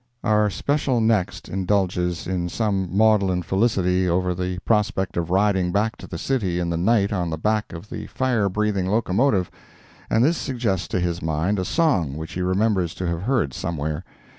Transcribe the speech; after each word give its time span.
Our 0.23 0.49
special 0.49 0.99
next 0.99 1.47
indulges 1.47 2.25
in 2.25 2.49
some 2.49 2.89
maudlin 2.91 3.43
felicity 3.43 4.09
over 4.09 4.33
the 4.33 4.57
prospect 4.65 5.15
of 5.15 5.29
riding 5.29 5.71
back 5.71 5.95
to 5.97 6.07
the 6.07 6.17
city 6.17 6.57
in 6.59 6.71
the 6.71 6.75
night 6.75 7.13
on 7.13 7.29
the 7.29 7.37
back 7.37 7.71
of 7.71 7.91
the 7.91 8.07
fire 8.07 8.49
breathing 8.49 8.87
locomotive, 8.87 9.51
and 10.09 10.23
this 10.23 10.37
suggests 10.37 10.87
to 10.87 10.99
his 10.99 11.21
mind 11.21 11.59
a 11.59 11.65
song 11.65 12.17
which 12.17 12.31
he 12.33 12.41
remembers 12.41 12.95
to 12.95 13.05
have 13.05 13.21
heard 13.21 13.53
somewhere. 13.53 14.03